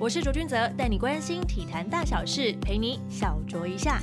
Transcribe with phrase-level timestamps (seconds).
[0.00, 4.00] 我是卓君泽，带你关心体坛大小事，陪你小酌一下。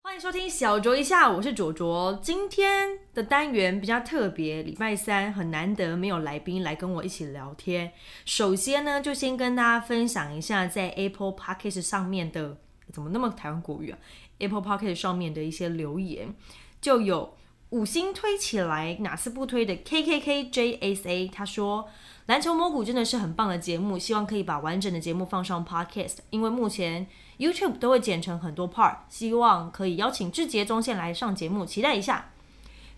[0.00, 2.16] 欢迎收听小酌一下，我是卓卓。
[2.22, 7.90] 今天的单元比较特别，礼拜三很难得没有来宾来跟我一起聊天。
[8.24, 12.56] 首先呢，就先跟大家分享一下在 Apple Podcast 上面的，
[12.92, 13.98] 怎么那么台湾国语啊
[14.38, 16.32] ？Apple Podcast 上面的一些留言，
[16.80, 17.34] 就有。
[17.70, 21.88] 五星推起来，哪次不推的？K K K J S A，他说
[22.26, 27.06] 篮球摸骨真的是很棒的节目，希望可以把完整的节目放上 Podcast，因为目前
[27.38, 32.30] YouTube 都会剪成很多 part，希望可以邀请志杰中线来上节目，期待一下。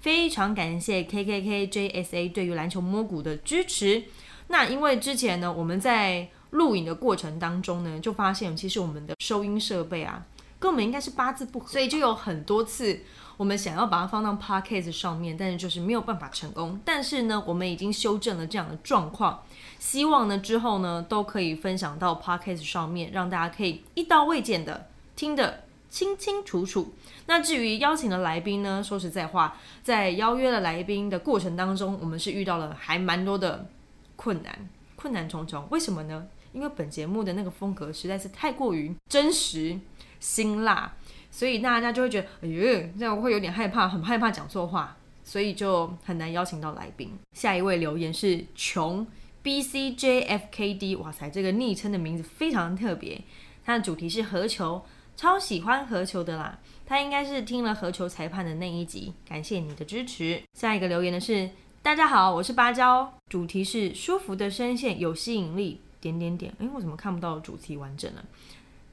[0.01, 4.03] 非常感谢 K K K J S A 对于篮球摸骨的支持。
[4.49, 10.25] 那因为之前呢，我们在录影的过程当中呢，就发现其实我们的收音设备啊，
[10.59, 13.01] 跟我们应该是八字不合，所以就有很多次。
[13.43, 16.81] 我们想要把它放到 podcast 上面，但是就是没有办法成功。
[16.85, 19.43] 但是呢，我们已经修正了这样的状况，
[19.81, 26.95] 希望呢之后呢都可以分享到 podcast 上面，让大家可以一刀未剪的听得清清楚楚。
[27.27, 33.67] 那至于邀请的来宾呢，说实在话，在邀约的来宾的过程当中，我们是遇到了还蛮多的
[34.15, 35.67] 困难，困难重重。
[35.71, 36.25] 为什么呢？
[36.53, 39.81] 因为本节目的那个风格实在是太过于真实、
[40.21, 40.93] 辛辣。
[41.33, 44.95] 所以大家就会觉得，哎呦，这样会有点害怕，很害怕讲错话，
[45.25, 47.11] 所以就很难邀请到来宾。
[47.35, 49.05] 下一位留言是穷
[49.43, 53.21] B C J F K D，哇塞，这个昵称的名字非常特别。
[53.65, 54.85] 它的主题是何球，
[55.17, 56.59] 超喜欢何球的啦。
[56.85, 60.43] 他应该是听了何球裁判的那一集，感谢你的支持。
[60.53, 61.49] 下一个留言的是，
[61.81, 66.53] 大家好，我是芭蕉，主题是舒服的声线有吸引力，点点点。
[66.59, 68.23] 哎，我怎么看不到主题完整了？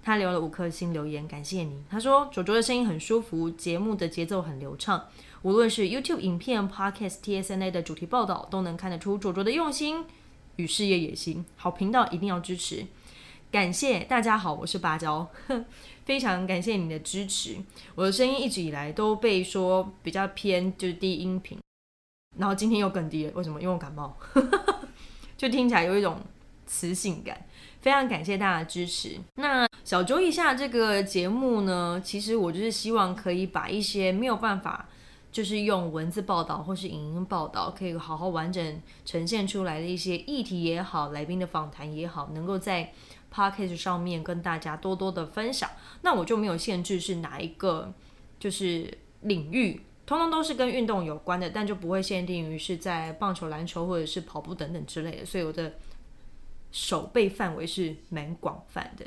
[0.02, 1.84] 他留了五颗星留言，感谢你。
[1.90, 5.08] 他说：“卓卓的声音很舒服，节目的节奏很流畅，
[5.42, 10.06] 无论是 YouTube 影片、Podcast、TSNA 的主题报道，都能看得出卓卓的用心
[10.56, 11.46] 与事业野心。
[11.58, 12.86] 好频道一定要支持，
[13.52, 15.28] 感谢大家好，我是芭蕉，
[16.06, 17.58] 非常感谢你的支持。
[17.94, 21.60] 我的声音一直以来都被说比较偏就是低音频，
[22.38, 23.62] 然后今天又更低了，为什么？
[23.62, 24.18] 因为我感冒，
[25.38, 26.20] 就听起来有一种
[26.66, 27.46] 磁性感。
[27.82, 29.18] 非常感谢大家的支持。
[29.36, 34.88] 那小周一下这个节目呢，其实我就是希望可以把一些没有办法，
[35.32, 42.92] 就是用文字报道或是影音报道，可以好好完整呈现出来的一些议题也好，来宾的访谈也好，能够在
[43.34, 45.70] podcast 上面跟大家多多的分享。
[46.02, 47.94] 那我就没有限制是哪一个
[48.38, 55.26] 就是领域，通通都是跟运动有关的，但就不会限定于是在棒球、篮球或者是跑步等等之类的。
[55.26, 55.74] 所以我的。
[56.72, 59.06] 手背范围是蛮广泛的。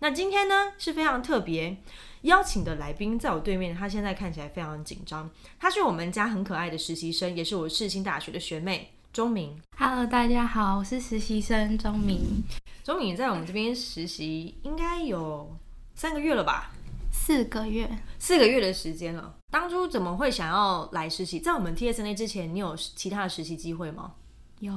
[0.00, 1.76] 那今天呢是非常特别
[2.22, 5.30] 邀请的来宾，在我对面，他现在看起来非常紧张。
[5.58, 9.60] 他是我们家很可爱的实习生，也是我世新大学的学妹钟明。
[9.76, 12.42] Hello，大家好，我是实习生钟明。
[12.82, 15.54] 钟明在我们这边实习应该有
[15.94, 16.72] 三个月了吧？
[17.12, 19.36] 四个月，四个月的时间了。
[19.50, 21.38] 当初怎么会想要来实习？
[21.38, 24.14] 在我们 TSA 之前，你有其他的实习机会吗？
[24.60, 24.72] 有。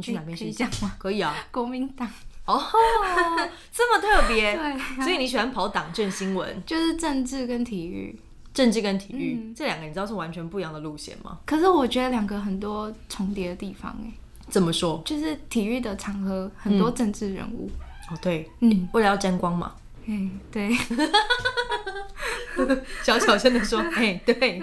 [0.00, 0.94] 你去哪边实习吗？
[0.98, 2.08] 可以啊，国民党。
[2.46, 2.60] 哦，
[3.72, 8.18] 这么特别， 对，所以你喜欢跑党政新闻，就是政治跟体育，
[8.52, 11.38] 政治跟体育这两个，你知道是完全不一样的路线吗？
[11.46, 14.10] 可是我觉得两个很多重叠的地方，哎，
[14.48, 15.00] 怎么说？
[15.04, 17.70] 就是体育的场合很多政治人物，
[18.10, 20.74] 哦，对，嗯，为了要沾光嘛，嗯，对，
[23.04, 24.60] 小小声的说，哎，对，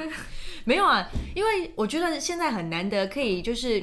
[0.65, 3.81] 没有啊，因为我觉得现在很难得可以就是。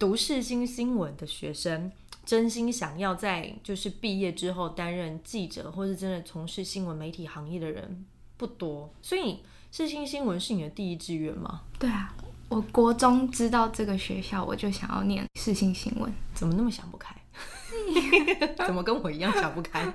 [0.00, 1.92] 读世新新闻的学生，
[2.24, 8.06] 真心想要在就是毕业之后担任记者，或是真的从事新闻媒体行业的人
[8.38, 8.90] 不多。
[9.02, 9.40] 所以
[9.70, 11.60] 世新新闻是你的第一志愿吗？
[11.78, 12.14] 对啊，
[12.48, 16.10] 我国中知道这个学校，我就想要念世新新闻。
[16.32, 17.14] 怎么那么想不开？
[18.66, 19.86] 怎么跟我一样想不开？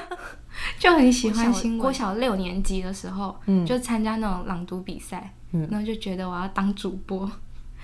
[0.80, 1.78] 就很喜欢新闻。
[1.78, 7.30] 国小六年级的时候，嗯，就参加那种朗读比赛，嗯，然后就觉得我要当主播。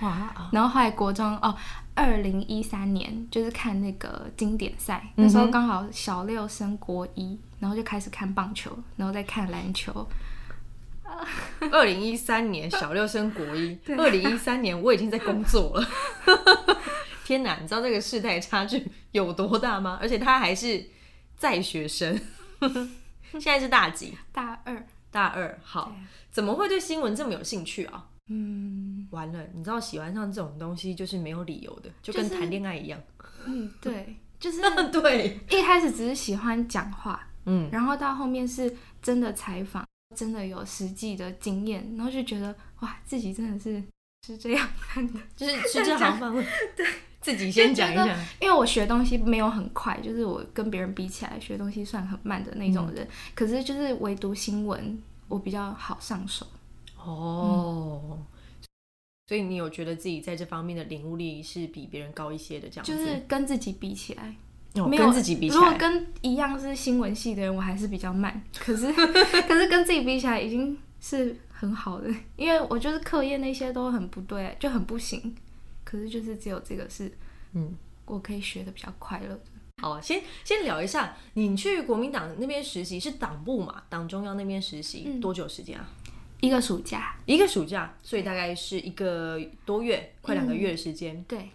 [0.01, 0.49] 哇！
[0.51, 1.55] 然后后来国中哦，
[1.93, 10.07] 二零一三年就是看那个经典赛，那时候刚好小六升国一，然后就开始看棒球，然后再看篮球。
[11.71, 15.87] 二零一三年小六升国一，二零一三年我已经在工作了。
[17.25, 19.97] 天哪，你知道这个世代差距有多大吗？
[20.01, 20.85] 而且他还是
[21.35, 22.19] 在学生，
[23.33, 24.17] 现在是大几？
[24.31, 24.85] 大二。
[25.11, 25.91] 大二，好，
[26.31, 28.05] 怎么会对新闻这么有兴趣啊？
[28.31, 33.01] 嗯，完了，你知道喜欢上这种东西就是没有理由的，就跟谈恋爱一样。
[33.45, 34.61] 嗯，对， 就是
[34.93, 35.39] 对。
[35.49, 39.83] 一开始只是喜欢讲话，嗯，然后到后面是真的采访，
[40.15, 43.83] 真的有实际的经验，然后就觉得哇，自己真的是
[44.27, 46.31] 是这样看的，就是是这行饭。
[46.77, 46.85] 对，
[47.21, 48.05] 自己先讲一下。
[48.39, 53.07] 因为我学东西没有很快，就是我跟别人比起来，学东西算很慢的那种人。
[53.33, 56.45] 可是就是唯独新闻，我比较好上手。
[57.03, 58.19] 哦，
[59.27, 62.69] 所以你有觉得自己在这方面的领悟力是比别人高一些的？
[62.69, 64.35] 这样就是跟自己比起来，
[64.73, 65.61] 没有跟自己比起来。
[65.61, 68.41] 如果跟一样是新闻系的人，我还是比较慢。
[68.57, 72.09] 可是 可是跟自己比起来，已经是很好的。
[72.35, 75.35] 因为我就是课业那些都很不对，就很不行。
[75.83, 77.11] 可是就是只有这个是，
[77.53, 77.75] 嗯，
[78.05, 79.41] 我可以学的比较快乐的。
[79.81, 83.83] 好，先先聊一下，你去国民党那边实习是党部嘛？
[83.87, 85.89] 党中央那边实习多久时间啊？
[86.41, 91.21] 一个暑假，一个暑假，所以大概是一个多月，快两个月的时间。
[91.27, 91.49] 对，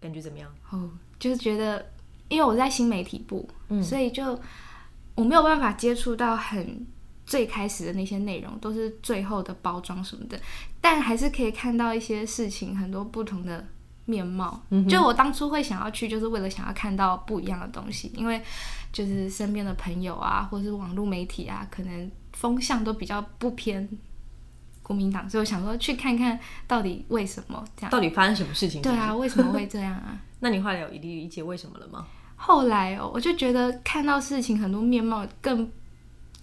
[0.00, 0.50] 感觉怎么样？
[0.70, 1.90] 哦，就是觉得，
[2.28, 3.48] 因为我在新媒体部，
[3.82, 4.38] 所以就
[5.14, 6.86] 我没有办法接触到很
[7.26, 10.40] 最开始的那些内容，都是最后的包装什么的，
[10.80, 13.66] 但还是可以看到一些事情很多不同的
[14.06, 14.62] 面貌。
[14.88, 18.42] 就我当初会想要去，就是为了想要看到不一样的东西，因为
[18.90, 23.86] 就是身边的朋友啊，或者是网络媒体啊，可能风向都比较不偏。
[24.84, 26.38] 国民党，所以我想说去看看
[26.68, 28.80] 到底为什么这样，到底发生什么事情？
[28.82, 30.16] 对啊，为什么会这样啊？
[30.40, 32.06] 那你后来有一理解为什么了吗？
[32.36, 35.70] 后来哦，我就觉得看到事情很多面貌，更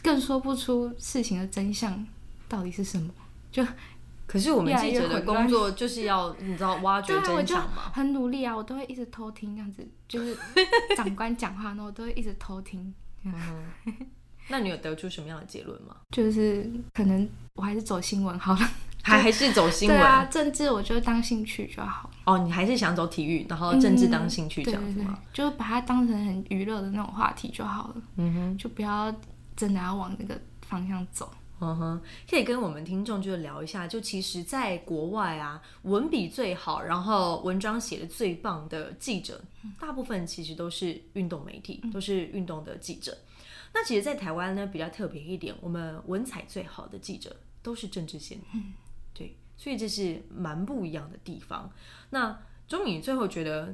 [0.02, 2.06] 更说不出事情的真相
[2.50, 3.14] 到底是什么。
[3.52, 3.64] 就
[4.26, 7.92] 可是我们记者的工作就是要你知道挖掘 真相嘛？
[7.94, 10.36] 很努力啊，我都会一直偷听这样子，就是
[10.96, 12.92] 长官讲话呢，我都会一直偷听。
[14.48, 15.96] 那你有得出什么样的结论吗？
[16.12, 18.60] 就是可能我还是走新闻好了，
[19.02, 20.26] 还还是走新闻啊？
[20.26, 22.10] 政治我就当兴趣就好。
[22.26, 25.20] 哦，你还是想走体育，然后政治当兴趣这样子吗？
[25.34, 27.96] 就把它当成很娱乐的那种话题就好了。
[28.18, 29.14] 嗯哼，就不要
[29.56, 31.32] 真的要往那个方向走。
[31.64, 39.40] 嗯哼，可以跟我们听众就聊一下，就其实，在国外啊，文笔最好，然后文章写的最棒的记者，
[39.80, 43.16] 大部分其实都是运动媒体，都是运动的记者。
[43.74, 48.38] 那其实，在台湾呢，比较特别一点，我们文采最好的记者都是政治线，
[49.14, 51.72] 对，所以这是蛮不一样的地方。
[52.10, 52.38] 那
[52.68, 53.74] 钟敏最后觉得，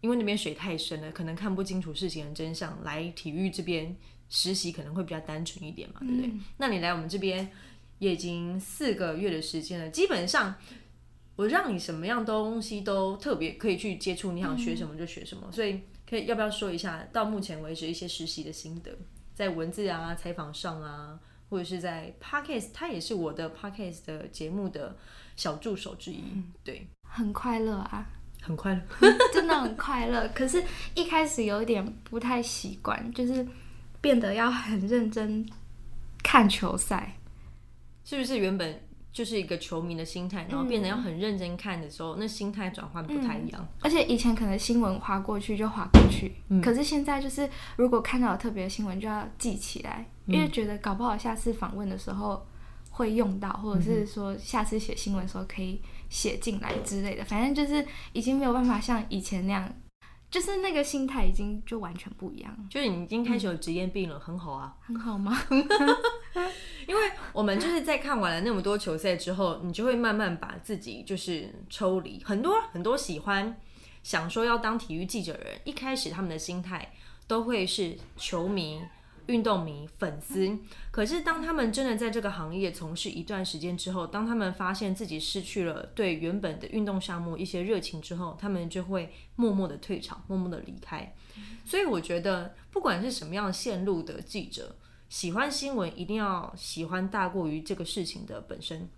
[0.00, 3.96] 因为那边水太深了，可能看不清楚事情的真相，来体育这边
[4.28, 6.32] 实习可能会比较单纯一点嘛，对不对？
[6.58, 7.50] 那你来我们这边
[7.98, 10.56] 也已经四个月的时间了，基本上
[11.36, 18.90] 我让你什么样东西都特别可以去接触，你想学什么就学什么，所以可以要不要说一下到目前为止一些实习的心得？
[19.36, 24.96] 在文字啊、采访上啊，或者是在 podcast，他也是我的 podcast 的节目的
[25.36, 26.24] 小助手之一。
[26.64, 28.06] 对，很快乐啊，
[28.40, 28.82] 很快乐，
[29.34, 30.26] 真的很快乐。
[30.34, 33.46] 可是，一开始有点不太习惯，就是
[34.00, 35.46] 变得要很认真
[36.22, 37.18] 看球赛，
[38.06, 38.80] 是不是原本？
[39.16, 43.66] 就是一个球迷的心态，然后变得要很认真看的时候，那心态转换不太一样。
[43.80, 52.46] 而且以前可能新闻划过去就划过去，可是现在就是如果看到特别的新闻就要记起来，因为觉得搞不好下次访问的时候
[52.90, 55.80] 会用到，或者是说下次写新闻的时候可以
[56.10, 57.24] 写进来之类的。
[57.24, 57.82] 反正就是
[58.12, 59.72] 已经没有办法像以前那样。
[60.28, 65.38] 就是那个心态已经就完全不一样，就是你已经开始有职业病了，很好啊，很好吗？
[66.86, 72.22] 因为我们就是在看完了那么多球赛之后，你就会慢慢把自己就是抽离。
[72.24, 73.56] 很多很多喜欢
[74.02, 76.92] 想说要当体育记者的人，一开始他们的心态
[77.26, 78.82] 都会是球迷。
[79.26, 80.56] 运动迷、粉丝，
[80.92, 91.12] 可是当他们真的在这个行业从事一段时间之后，当他们发现自己失去了对原本的运动项目一些热情之后，他们就会默默的退场，默默的离开。
[91.64, 94.76] 所以我觉得，不管是什么样线路的记者，
[95.08, 98.88] 喜欢新闻一定要喜欢大过于这个事情的本身。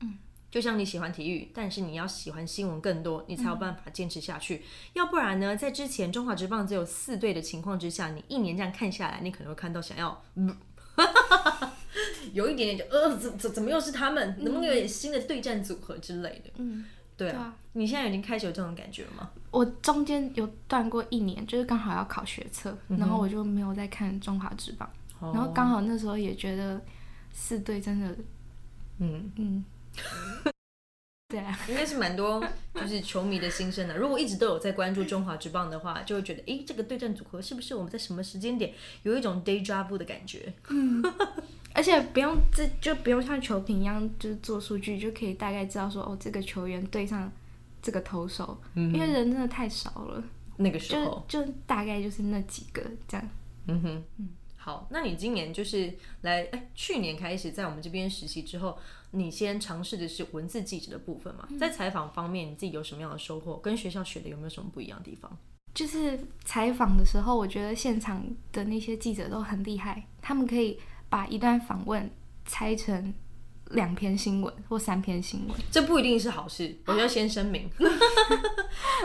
[0.00, 0.18] 嗯。
[0.50, 4.62] 就像你喜欢体育，但是你要喜欢新闻更多，你才有办法坚持下去。
[4.92, 10.22] 要不然呢，在之前中华职棒只有四队的情况之下，你一年这样看下来，你可能会看到想要，
[12.32, 14.36] 有一点点就呃，怎怎怎么又是他们？
[14.44, 16.50] 能不能有点新的对战组合之类的？
[16.58, 16.84] 嗯，
[17.16, 17.56] 对啊。
[17.72, 19.32] 你现在已经开始有这种感觉了吗？
[19.50, 24.88] 我中间有断过一年，就是刚好要考学测，然后我就没有再看中华职棒，
[25.32, 26.80] 然后刚好那时候也觉得
[27.32, 28.16] 四队真的，
[28.98, 29.64] 嗯嗯。
[31.28, 33.96] 对啊，应该是蛮多就是球迷的心声的。
[33.96, 40.52] 如果一直都有在关注中华职棒的话，就会觉得，诶，这个对战组合是不是我们在什么时间点有一种 day job 的感觉？
[40.68, 41.02] 嗯，
[41.74, 47.32] 而且不用这就不用像球评一样，就是做数据就可以大概知道说，哦，这个球员对上
[47.82, 50.22] 这个投手，因为人真的太少了。
[50.56, 53.28] 那个时候就大概就是那几个这样。
[53.66, 54.28] 嗯哼，嗯，
[54.64, 55.92] 好，那你今年就是
[56.22, 58.78] 来，哎，去年开始在我们这边实习之后。
[59.10, 61.46] 你先尝试的是文字记者的部分嘛？
[61.60, 63.56] 在采访方面，你自己有什么样的收获？
[63.58, 65.30] 跟学校学的有没有什么不一样的地方？
[65.72, 72.10] 就是采访的时候，我觉得现场的那些记者都很厉害，他们可以把一段访问
[72.44, 73.14] 拆成
[73.70, 75.58] 两篇新闻或三篇新闻。
[75.70, 77.68] 这不一定是好事，我要先声明。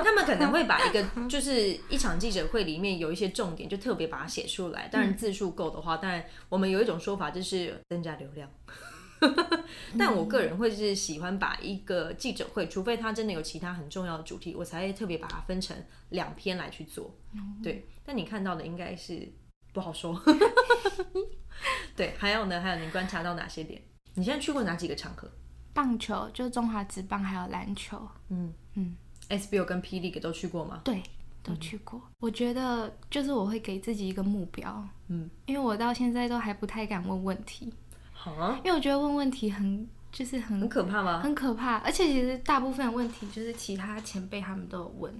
[0.03, 4.87] 他们可能会把一个就是一场记者会里面有一些重点，就特别把它写出来。
[4.87, 8.49] 当然字数够的话，当然我们有一种说法就是增加流量。
[9.97, 15.75] 但我个人会是喜欢把一个记者会，除非他真的有其他很重要的主题，我才会特别把它分成
[16.09, 17.13] 两篇来去做。
[17.61, 19.29] 对，但你看到的应该是
[19.73, 20.17] 不好说。
[21.97, 22.61] 对，还有呢？
[22.61, 23.81] 还有你观察到哪些点？
[24.13, 25.29] 你现在去过哪几个场合？
[25.73, 28.01] 棒球，就是中华职棒，还有篮球。
[28.29, 28.95] 嗯嗯
[29.29, 30.81] ，SBO 跟 P League 都去过吗？
[30.83, 31.01] 对，
[31.41, 32.01] 都去过。
[32.19, 34.83] 我觉得就是我会给自己一个目标。
[35.07, 37.73] 嗯，因为我到现在都还不太敢问问题。
[38.57, 41.21] 因为我觉得问问题很就是很很可怕吗？
[41.21, 45.13] 很可怕，而且其实大部分问题就是其他前辈他们都有问，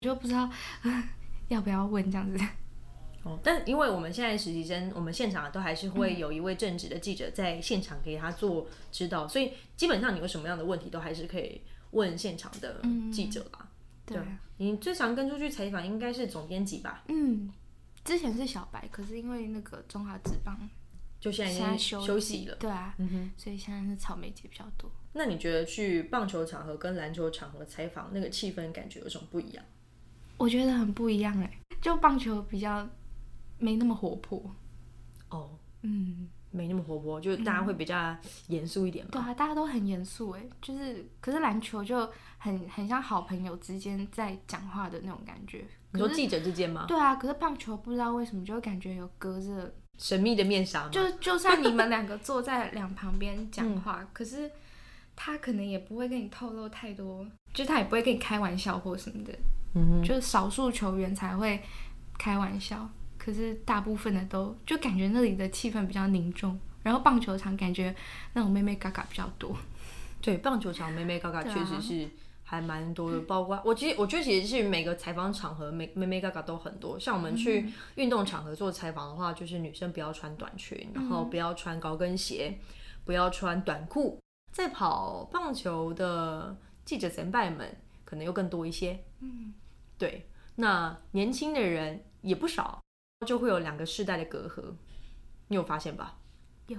[0.00, 0.50] 就不知道
[1.46, 2.44] 要不要问这样子。
[3.24, 11.60] 哦，但因为我们现在实习生，我们现场都还是会有一位正职的记者在现场给他做指导，所以基本上你有什么样的问题都还是可以
[11.92, 13.68] 问现场的记者啦。
[14.04, 14.18] 对，
[14.56, 17.04] 你最常跟出去采访应该是总编辑吧？
[17.08, 17.52] 嗯，
[18.04, 20.58] 之前是小白，可是因为那个中华职棒。
[21.20, 24.90] 就现在已经休息了，对啊，嗯哼，所以现在是草莓节比较多。
[25.12, 29.64] 那你觉得去棒球场合跟篮球场合采访那个气氛感觉有什么不一样？
[30.36, 32.88] 我觉得很不一样哎，就棒球比较
[33.62, 34.54] 没那么活泼。
[35.30, 35.50] 哦，
[35.82, 38.14] 嗯，没那么活泼，就大家会比较
[38.48, 39.10] 严肃一点嘛。
[39.12, 42.06] 对啊，大家都很严肃哎，就是可是篮球就
[42.38, 45.64] 很很像好朋友之间在讲话的那种感觉。
[45.92, 46.84] 你说记者之间吗？
[46.88, 49.72] 对啊，可是棒球不知道为什么就会感觉有隔着。
[49.98, 54.50] 神秘的面纱，就就算你们两个坐在两旁边讲话， 可是
[55.14, 59.32] 他可能也不会跟你透露太多，就他也不会跟你开玩笑或什么的，
[59.74, 61.62] 嗯就是少数球员才会
[62.18, 62.88] 开玩笑，
[63.22, 67.94] 可是大部分的都就感觉那里的气氛比较凝重，然后棒球场感觉
[68.32, 69.56] 那种妹妹嘎嘎比较多，
[70.20, 72.08] 对，棒球场妹妹嘎嘎确实是。
[72.44, 77.00] 还蛮多的，包括我其实我觉得其实是每个采访场合，妹妹妹嘎嘎都很多。
[77.00, 82.58] 像我们去运动场合做采访的话，就是女生不要穿短裙，然后不要穿高跟鞋，
[83.06, 84.18] 不要穿短裤。
[84.52, 87.74] 在跑棒球的记者前辈们
[88.04, 89.02] 可能又更多一些。
[89.20, 89.54] 嗯，
[89.96, 90.26] 对。
[90.56, 92.82] 那年轻的人也不少，
[93.24, 94.62] 就会有两个世代的隔阂。
[95.48, 96.14] 你有发现吧？
[96.66, 96.78] 有，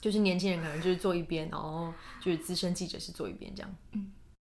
[0.00, 3.74] 就是年轻人可能就是坐一边，然后就是资深记者是坐一边这样。
[3.92, 4.12] 嗯。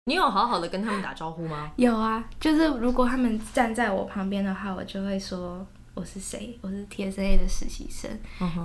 [0.06, 1.72] 你有好好的跟他们打招呼吗？
[1.78, 8.12] 有啊，就是如果他们站在我旁边的话，我就会说我是谁，我是 TSA 的实习生，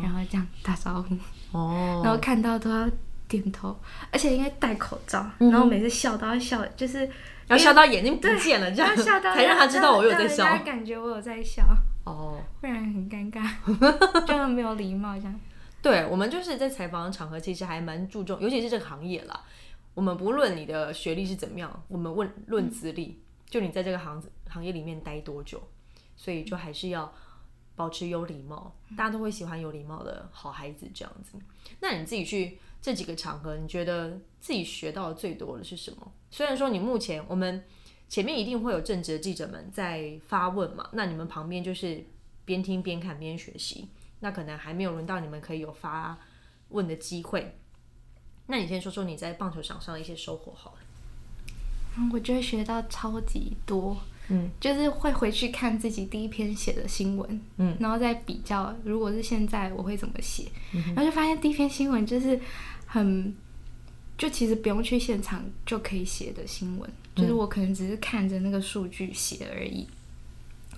[0.02, 1.14] 然后这样打招呼。
[1.56, 2.90] 哦，然后看到都要
[3.28, 3.78] 点头，
[4.10, 7.08] 而且因为戴口罩，然后每次笑都要笑，就是
[7.46, 11.62] 要笑到眼睛不见了，这样才让他知道我有在笑，感觉我有在笑。
[12.08, 13.46] 哦，不然很尴尬，
[14.26, 15.40] 就没有礼貌这样。
[15.82, 19.44] 对，我们就是在采访的场合，其实还蛮注重，尤其是这个行业啦。
[19.94, 25.62] 我们不论你的学历是怎么样，我们问论资历，就你在这个行行业里面待多久，
[26.16, 27.12] 所以就还是要
[27.76, 31.38] 保持有礼貌，大家都会喜欢有礼貌的好孩子这样子。
[31.80, 36.12] 那你自己去这几个场合，你觉得自己学到的最多的是什么？
[36.30, 37.64] 虽然说你目前我们
[38.08, 42.04] 前面一定会有正直的记者们在发问嘛，那你们旁边就是
[42.44, 43.88] 边听边看边学习，
[44.20, 46.16] 那可能还没有轮到你们可以有发
[46.70, 47.56] 问的机会。
[48.46, 50.78] 那你先说说你在棒球场上的一些收获好了。
[51.98, 53.96] 嗯，我觉得学到超级多，
[54.28, 62.40] 嗯，就是会回去看自己第一篇写的新闻，嗯，然后再比较，如果是现在我会怎么写，嗯然后就发现第一篇新闻就是
[62.86, 63.36] 很，
[64.16, 69.86] 就其实不用去现场就可以写的新闻，就是我可能只是看着那个数据写而已。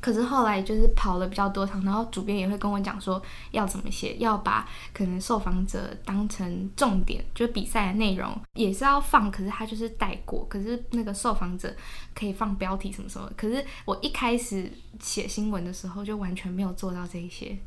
[0.01, 11.77] 可是后来就是跑了比较多场，然后主编也会跟我讲说要怎么写，要把可能受访者当成重点，就是比赛的内容也是要放，可是他就是带过，可是那个受访者
[12.15, 13.31] 可以放标题什么什么。
[13.37, 17.59] 可是我一开始写新闻的时候就完全没有做到这一些。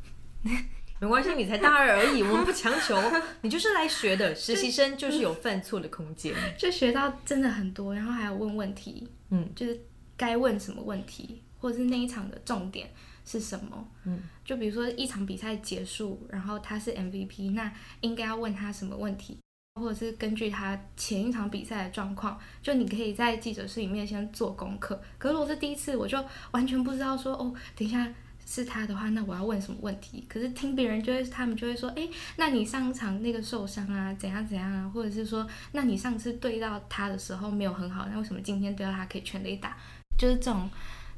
[1.00, 2.96] 没关系，你才大二而已，我们不强求，
[3.42, 9.80] 你就是来学的，实习生就是有犯错的空间， 就学到真的很多，然后还要问问题，嗯，就是
[10.16, 11.42] 该问什么问题。
[11.64, 12.90] 或者是那一场的重点
[13.24, 13.88] 是什么？
[14.04, 17.72] 嗯，就比如说一场比赛结束，然后他是 MVP，那
[18.02, 19.38] 应该要问他什么问题？
[19.80, 25.00] 或者是根据他前一场比赛的状况，就你可以在记者室里面先做功课。
[25.16, 28.12] 可是我是第一次，我就完全不知道说哦，等一下
[28.46, 30.24] 是他的话，那我要问什么问题？
[30.28, 34.90] 可是听别人就会，他们就会说，哎，那你上场那个受伤啊，怎样怎样啊？
[34.92, 39.76] 或者是说，那你上次对到他的时候没有很好，那为什么今天对到他可以全力打？
[40.18, 40.68] 就是这种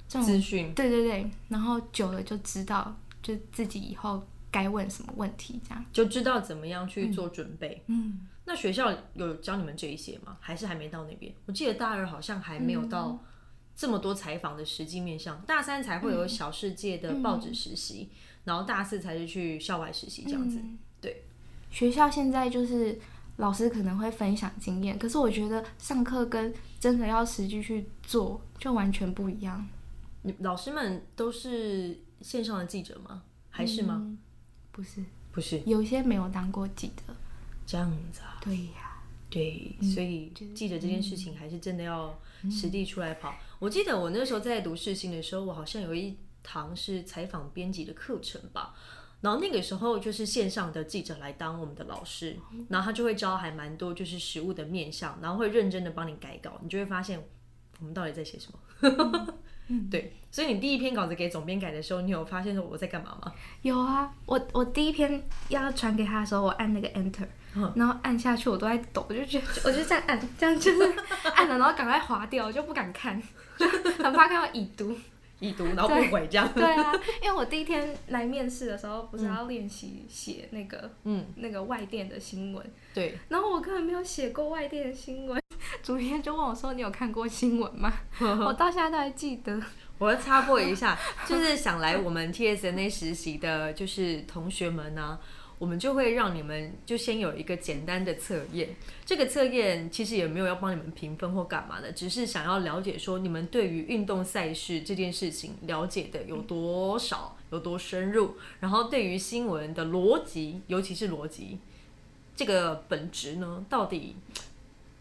[0.08, 1.30] 这种资讯，对对对。
[1.48, 7.82] 然后久了就知道，就自己以后该问什么问题，这样就知道怎么样去做准备。
[7.88, 10.36] 嗯，那学校有教你们这一些吗？
[10.40, 11.34] 还是还没到那边？
[11.46, 13.18] 我记得大二好像还没有到。
[13.76, 18.08] 这么多采访的实际面向，大三才会有小世界的报纸实习，
[18.44, 20.58] 然后大四才是去校外实习这样子。
[21.00, 21.24] 对，
[21.70, 22.98] 学校现在就是
[23.36, 29.68] 老师可能会分享经验，可是我觉得上课跟真的要实际去做就完全不一样。
[30.22, 33.22] 你老师们都是线上的记者吗？
[33.50, 34.16] 还是吗？
[34.72, 37.14] 不是，不是，有些没有当过记者。
[37.66, 38.38] 这样子啊？
[38.40, 38.85] 对呀，
[39.28, 42.16] 对，所以记者这件事情还是真的要
[42.50, 43.34] 实地出来跑。
[43.58, 48.74] 我记得我那时候在读世新的时候，我好像有一堂是采访编辑的课程吧，
[49.20, 52.36] 然后那个时候就是线上的记者来当我们的老师，
[52.68, 57.20] 然后他就会教还蛮多就是实物的面向，然后会认真的帮你改稿，你就会发现
[57.80, 59.34] 我们到底在写什么。
[59.90, 63.34] 对，所以你第一篇稿子给总编改的时候，你有发现说我在干嘛吗？
[63.62, 67.26] 有啊，我我第一篇要传给他的时候，我按那个 Enter。
[67.74, 70.94] 然后按下去，我都在抖，我就觉得，我就这样按，这样就是
[71.34, 73.22] 按了， 然后赶快划掉，我就不敢看，
[73.58, 74.96] 很怕看到已读，
[75.40, 76.48] 已读，然后不回这样。
[76.54, 82.72] 对啊，因为我第一天来面试的时候，不是要练习写那个，嗯，那个外电的新闻。
[82.94, 83.18] 对。
[83.28, 85.40] 然后我根本没有写过外电的新闻，
[85.82, 89.60] 主编就问我说：“你有看过新闻吗？” 我到现在都还记得。
[89.98, 95.18] 我要插播一下，就是想来我们 TSNA 实习的，就是同学们呢。
[95.58, 98.68] 我们就会让你们就先有一个简单的测验，
[99.06, 111.58] 这个测验其实也没有要帮你们评分或干嘛的，只是想要了解说你们对于运动赛事这件事情了解的有多少，有多深入，然后对于新闻的逻辑，尤其是逻辑
[112.36, 114.16] 这个本质呢，到底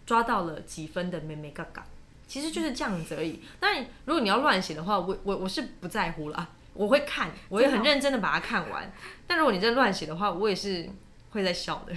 [0.05, 1.85] 抓到了几分的妹妹嘎嘎，
[2.27, 3.41] 其实就是这样子而已。
[3.59, 6.49] 但如果你要乱写的话，我我我是不在乎了。
[6.75, 8.93] 我会看，我也很认真的把它看完。
[9.25, 10.87] 但如果你在乱写的话，我也是
[11.31, 11.93] 会在笑的，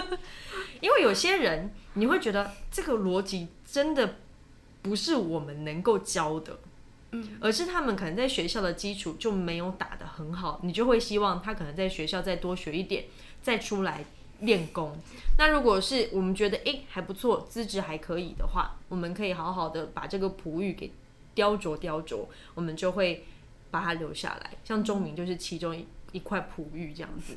[0.80, 4.16] 因为有些人你会觉得这个逻辑真的
[4.80, 6.58] 不是我们能够教的，
[7.10, 13.04] 嗯，而是他们可能在学校的基础就没有打得很好，你就会希望他可能在学校再多学一点，
[13.42, 14.04] 再出来
[14.40, 14.96] 练功。
[15.38, 20.90] 那如果是我们觉得诶还不错，资质还可以的话，我们可以好好的把这个璞玉给
[21.34, 23.26] 雕琢雕琢，我们就会。
[23.72, 27.34] 把它留下来，像钟明就是其中一一块璞玉这样子。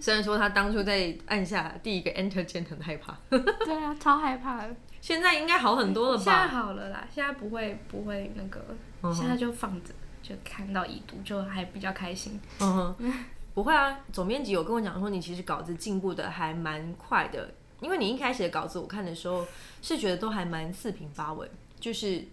[0.00, 4.64] 虽然说他当初在按下第一个 Enter 键很害怕， 对啊，超害怕。
[5.02, 6.24] 现在应该好很多了吧？
[6.24, 8.64] 现在好了啦，现在不会不会那个，
[9.12, 9.92] 现在就放着，
[10.22, 12.40] 就看到已读就还比较开心。
[12.60, 13.14] 嗯哼，
[13.52, 19.46] 不会啊，总编辑有跟我讲说，你其实稿子进步的还蛮快的，因为你一开始的稿子我看的时候
[19.82, 21.46] 是觉得都还蛮四平八稳，
[21.78, 22.24] 就是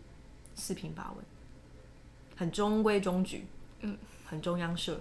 [0.56, 1.26] 四平八稳。
[2.42, 3.46] 很中规中矩，
[3.82, 5.00] 嗯，很中央社，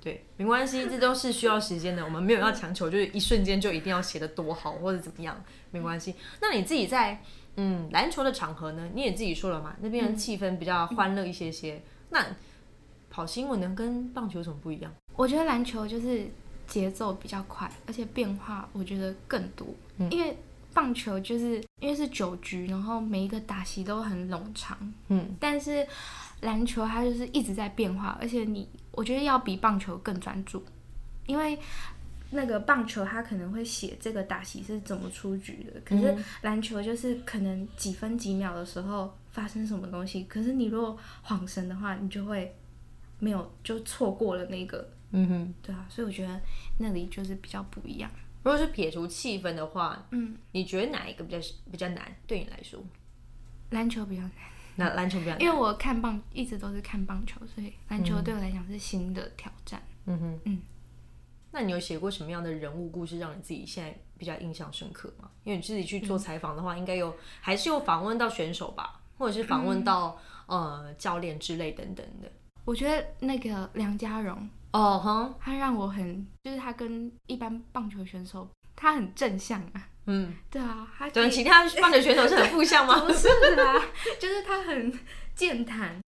[0.00, 2.04] 对，没关系，这都是需要时间的。
[2.04, 5.36] 我们没有要强求，就是一瞬间就一定要写的多好或者怎么样，
[5.72, 6.14] 没关系。
[6.40, 7.20] 那你自己在
[7.56, 8.88] 嗯篮球的场合呢？
[8.94, 11.82] 你也自己说了嘛，那边的气氛比较欢乐一些些。
[12.10, 12.24] 那
[13.10, 14.94] 跑新闻呢，跟棒球有什么不一样？
[15.16, 16.28] 我觉得篮球就是
[16.68, 19.66] 节奏比较快，而且变化我觉得更多。
[20.08, 20.38] 因为
[20.72, 25.84] 棒球就是因为是九局，然后每一个打席都很冗长，嗯，但是。
[26.44, 30.62] 篮球它就是一直在变化，而且你我觉得要比棒球更专注，
[31.26, 31.58] 因为
[32.30, 42.54] 那个棒球它可能会写这个打席是怎么出局的，可是篮球就是可能几分几秒的时候发生什么东西，可是你如果晃神的话，你就会
[43.18, 46.40] 没有就错过了那个，嗯哼，对啊，所以我觉得
[46.78, 48.10] 那里就是比较不一样。
[48.42, 51.38] 如果是撇除气氛的话，嗯，你觉得哪一个比较
[51.70, 52.04] 比较难？
[52.26, 52.78] 对你来说，
[53.70, 54.32] 篮球比较难。
[54.76, 59.82] 那篮球比较，因为我看棒一直都是看棒球，所以篮球对我来讲是新的挑战。
[60.06, 60.62] 嗯哼，嗯。
[61.52, 65.30] 那你有写过什么样的人物故事让你自己现在比较印象深刻吗？
[65.44, 72.30] 因为你自己去做采访的话，应该有还是有访问到选手吧，或者是访问到呃教练之类等等的。
[72.64, 79.88] 我觉得那个梁家荣哦，哼，他让我很就是他跟一般棒球选手，他很正向啊。
[80.06, 83.00] 嗯，对啊，他对其他棒球选手是很负向吗？
[83.06, 83.28] 不是
[83.60, 83.74] 啊，
[84.20, 84.92] 就是他很
[85.34, 85.98] 健谈，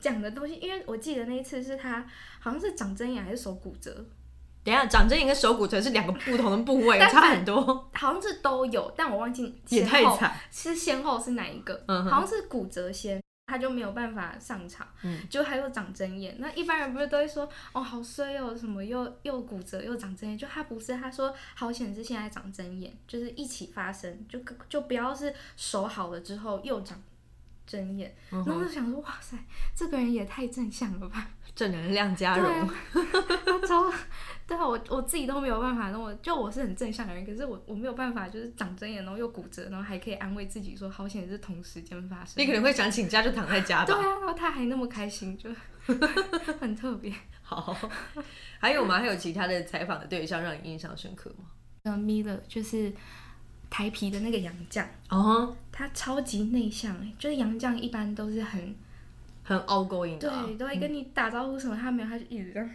[0.00, 0.54] 讲的东西。
[0.56, 2.04] 因为我记得那一次是他
[2.40, 4.04] 好像是长针眼还是手骨折。
[4.64, 7.90] 等下，长针眼跟手骨折是两个不同的部位，差很多。
[7.94, 11.82] 好像是都有，但我忘记也太惨，是先后是哪一个？
[11.88, 16.36] 嗯，好像是骨折先，他就没有办法上场，嗯，就他又长针眼。
[16.38, 20.38] 那一般人不是都会说，哦，好衰哦，什么又又骨折又长针眼？
[20.38, 27.00] 就他不是，他说好险是现在长针眼，就是一起发生，就就不要是手好了之后又长
[27.72, 28.14] 针眼。
[28.30, 29.36] 然后就想说，哇塞，
[29.74, 32.68] 这个人也太正向了吧， 正能量加融，
[33.66, 33.90] 超。
[34.46, 42.34] 对啊，我我自己都没有办法，那我就我是很正向的人，可是我我没有办法，就是长针眼，然后又骨折，然后还可以安慰自己说好险是同时间发生。
[42.36, 43.86] 你可能会想请假就躺在家吧。
[43.86, 45.48] 对啊，然后他还那么开心，就
[46.60, 47.10] 很特别。
[47.40, 47.74] 好，
[48.58, 48.98] 还有吗？
[48.98, 51.46] 还有其他的采访的对象让你印象深刻吗？
[51.84, 52.92] 呃，Miller 就是
[53.72, 58.76] 台皮的那个杨绛哦，他超级内向哎，就是杨绛一般都是很
[59.42, 62.70] 很 outgoing 的，对，都会跟你打招呼什么，他没有，他就一直这样。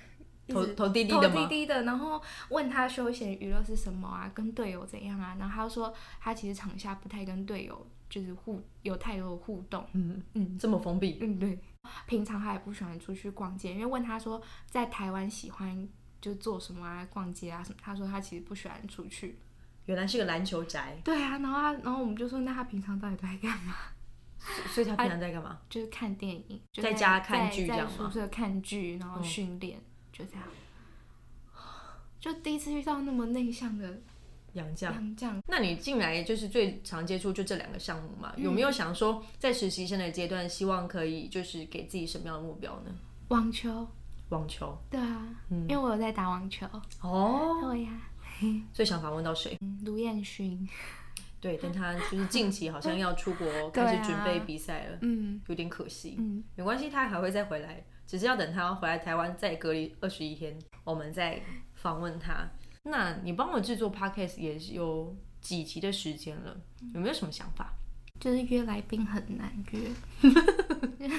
[0.47, 4.31] 头头低低的头低低的，然后问他休闲娱乐是什么啊？
[4.33, 5.35] 跟队友怎样啊？
[5.37, 9.85] 然后他说他其实场下不太跟队友就是互有太多的互动。
[9.93, 11.19] 嗯嗯，这么封闭。
[11.21, 11.59] 嗯，对。
[12.07, 15.87] 平常他也不喜欢出去逛街，因为问他说在台湾喜欢
[16.19, 17.05] 就做什么啊？
[17.09, 17.77] 逛街啊什么？
[17.81, 19.37] 他说他其实不喜欢出去。
[19.87, 21.01] 原来是个篮球宅。
[21.03, 23.75] 对啊，然后他，然后我们就说那他平常到底在干嘛？
[24.73, 25.59] 所以他平常在干嘛？
[25.69, 27.93] 就是看电影，在家看剧这样吗？
[27.97, 29.81] 宿舍看剧，然后训练。
[30.13, 30.43] 就这样，
[32.19, 34.01] 就第一次遇到那么内向的
[34.53, 34.85] 杨绛。
[34.85, 38.33] 杨绛，那你进来就是最常接触就这两个项目嘛？
[38.35, 42.91] 有没有想说在实习生的阶段，希望可以就是给自己什么样的目标呢？
[43.27, 43.87] 网球，
[44.29, 46.65] 网球，对啊，因为我有在打网球。
[47.01, 47.91] 哦，对呀。
[48.73, 49.57] 最想访问到谁？
[49.83, 50.67] 卢彦勋。
[51.39, 56.15] 对，但他就是近期好像要出国 开始准备比赛了，嗯，有点可惜。
[56.17, 57.85] 嗯，没关系，他还会再回来。
[58.07, 61.41] 只是要等他回来台湾再隔离二十一天，我们再
[61.75, 62.49] 访问他。
[62.83, 66.57] 那你帮我制作 podcast 也是有几集的时间了，
[66.93, 67.71] 有没有什么想法？
[68.19, 69.91] 就是约来宾很难约，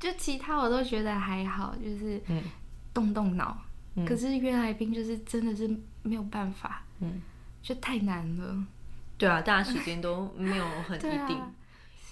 [0.00, 2.20] 就其他我都觉得还好，就是
[2.92, 3.56] 动动脑。
[4.06, 5.68] 可是约来宾就是真的是
[6.02, 7.20] 没有办法，嗯，
[7.62, 8.66] 就太难了。
[9.18, 11.40] 对啊，大家时间都没有很 一定。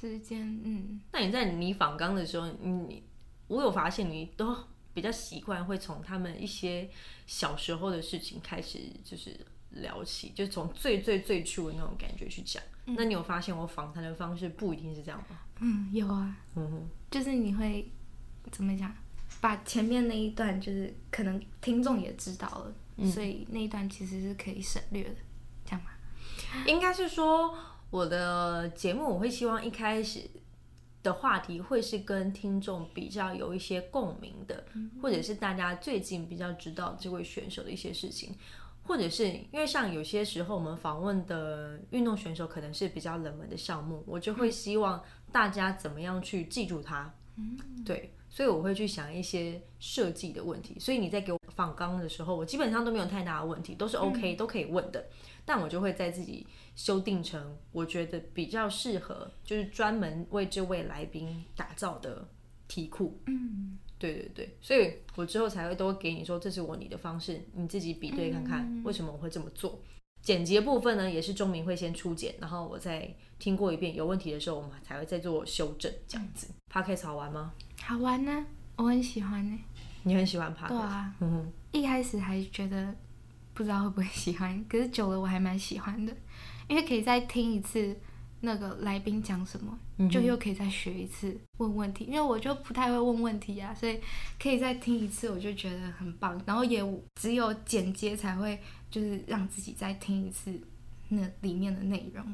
[0.00, 1.00] 时间，嗯。
[1.12, 3.02] 那你在你访刚的时候，你？
[3.48, 4.56] 我有发现，你都
[4.94, 6.88] 比较习惯会从他们一些
[7.26, 9.36] 小时候的事情开始，就是
[9.70, 12.62] 聊起，就从最最最初的那种感觉去讲。
[12.84, 15.36] 那你有发现我访谈的方式不一定是这样吗？
[15.58, 16.36] 嗯，有啊。
[16.54, 17.90] 嗯哼，就是你会
[18.52, 18.94] 怎么讲？
[19.40, 22.72] 把前面那一段，就是可能听众也知道了，
[23.06, 25.16] 所以那一段其实是可以省略的，
[25.64, 25.90] 这样吗？
[26.66, 27.54] 应该是说，
[27.90, 30.28] 我的节目我会希望一开始。
[31.02, 34.66] 的话题会是跟听众比较有一些共鸣的，
[35.00, 38.34] 或者是大家最近比较知道这位选手的一些事情，
[38.82, 47.10] 或者是因为像有些时候我们访问的运动选手可能是比较冷门的项目，我就会希望大家怎么样去记住他。
[47.82, 50.78] 对，所以我会去想一些设计的问题。
[50.78, 55.04] 所以你在给我访纲的时候，我基本上都没有太大的问题，都是 OK，都可以问的。
[55.44, 62.28] 但我就会在自己修订成我觉得比较适合，就是专门为这位来宾打造的
[62.68, 63.18] 题库。
[63.26, 69.82] 嗯，对对对，所以我之后才会都给你说，这是我你的方式，你自己比对看看为什么我会这么做。
[70.22, 76.48] 剪辑部分呢，也是钟明会先初剪，然后我再听过一遍，有问题的时候我们才会再做修正，这样子。
[76.72, 77.52] Podcast 好玩吗？
[77.82, 79.58] 好玩呢，我很喜欢呢。
[80.02, 80.68] 你很喜欢 Podcast？
[80.68, 82.94] 对啊，嗯，一开始还觉得。
[83.52, 86.16] 不知道会不会喜欢， 可是久了我还蛮喜欢的，
[86.66, 87.94] 因为可以再听一次
[88.40, 89.78] 那个来宾讲什么，
[90.08, 94.00] 就又可以再学一次问问题，因为我就不太会问问题啊，所以
[94.40, 96.40] 可以再听一次，我就觉得很棒。
[96.46, 96.82] 然后也
[97.16, 98.58] 只有剪接才会
[98.90, 100.52] 就是让自己再听一次
[101.08, 102.24] 那里面的内容。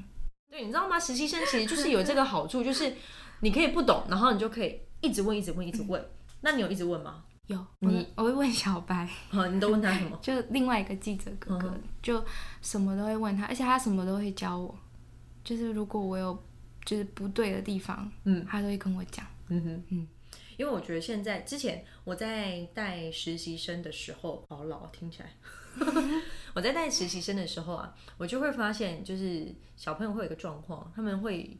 [0.50, 0.98] 对，你知道吗？
[0.98, 2.92] 实习生其实就是有这个好处，就是
[3.40, 6.02] 你可以不懂，然后你就可以一直问，一直问，一直问。
[6.40, 7.24] 那你有一直问吗？
[7.46, 9.08] 有你，我会问小白。
[9.28, 10.18] 好，你都问他什么？
[10.22, 12.24] 就另外一个记者哥哥，就
[12.60, 14.76] 什么都会问他，而且他什么都会教我。
[15.44, 16.36] 就是如果我有
[16.84, 19.24] 就是不对的地方，嗯，他都会跟我讲。
[19.48, 20.08] 嗯哼，嗯，
[20.56, 25.30] 因为我觉得现在之前我在带实习生的时候，好老听起来。
[26.54, 31.56] 我在带实习生的时候啊，我就会发现，就是小朋友会有一个状况，他们会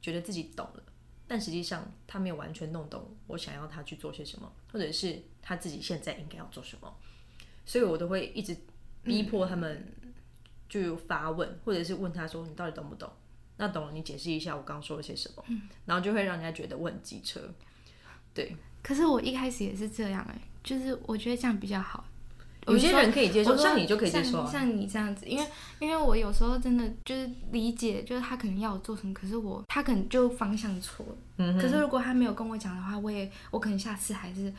[0.00, 0.82] 觉得自己懂了。
[1.26, 6.92] 但实际上，他没有完全弄懂我想要他去做些什么，或者是他自己现在应该要做什么，
[7.64, 8.56] 所以我都会一直
[9.04, 9.94] 逼迫他们
[10.68, 13.08] 就发问，或者是问他说：“你到底懂不懂？
[13.58, 15.44] 那懂了，你解释一下我刚说了些什么。”
[15.86, 17.40] 然后就会让人家觉得我很机车。
[18.34, 22.04] 对，可是我一开始也是这样哎，就是我觉得这样比较好。
[22.72, 24.46] 有些人可以接受，像你就可以接受。
[24.46, 25.46] 像你这样子，因为
[25.78, 31.04] 因为我有时候真的就是理解，就是他可能要我做什么，可是我他可能就方向错。
[31.36, 31.58] 嗯。
[31.58, 34.52] 可是如果他没有跟我讲的话，我也我可能下次还是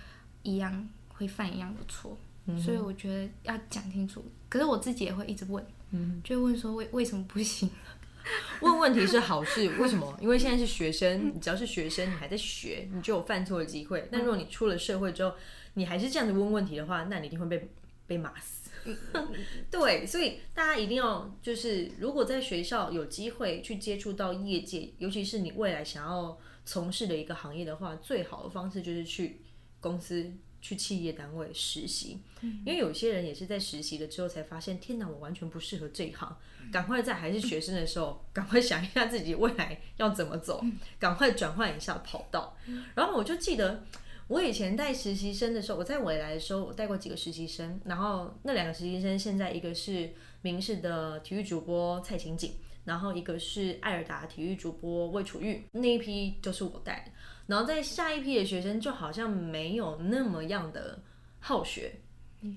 [0.44, 2.18] 一样会犯一样的错。
[2.46, 2.60] 嗯。
[2.60, 4.24] 所以我觉得要讲清楚。
[4.50, 7.70] 可是我自己也会一直问，嗯，就问说为为什么不行？
[8.62, 10.16] 问问题是好事，为什么？
[10.22, 14.08] 因为现在是学生，你只要是学生，你还在学，你就有犯错的机会。
[14.12, 15.34] 但如果你出了社会之后，
[15.74, 17.68] 你还是这样子问问题的话，那你一定会被
[18.12, 18.70] 被骂死。
[19.72, 29.40] 对，所以大家一定要就是，如果在学校有机会去接触到业界，尤其是你未来想要从事的一个行业的话，最好的方式就是去
[29.80, 30.34] 公司。
[30.64, 32.20] 去企业单位实习，
[32.64, 36.38] 因为有些人也是在实习了之后才发现，天哪，我完全不适合这一行。
[36.72, 40.64] 赶快在还是学生的时候，赶快想一下自己未来要怎么走，
[41.00, 42.56] 赶快转换一下跑道。
[42.94, 43.84] 然后我就记得，
[44.32, 50.10] 我以前带实习生的时候，我在未来的时候，我带过几个实习生，然后那两个实习生现在一个是
[50.42, 52.54] 明视的体育主播蔡琴锦，
[52.86, 57.12] 然后一个是艾尔达体育主播魏楚玉，那一批就是我带的。
[57.48, 61.04] 然后在下一批的学生就好像没有那么样的
[61.40, 61.92] 好学，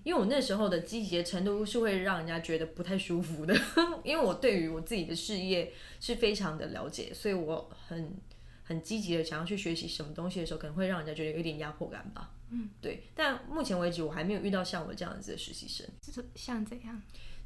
[0.04, 3.52] 因为我那时候的积极的程度是会让人家觉得不太舒服的，
[4.04, 8.16] 因为我对于我自己的事业是非常的了解，所以我很
[8.64, 12.32] 很积极的想要去学习什么东西的时候，可能会让人家觉得有点压迫感吧。
[12.50, 13.04] 嗯，对。
[13.14, 15.86] 但目前为止我还没有遇到像我这样子的实习生，
[16.34, 17.00] 像怎样？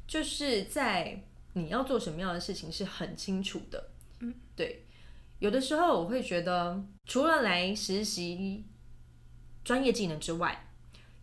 [0.07, 1.21] 就是在
[1.53, 3.89] 你要做什么样的事情是很清楚的。
[4.19, 4.85] 嗯，对。
[5.39, 8.65] 有的时候我会觉得，除了来实习
[9.63, 10.67] 专业技能之外，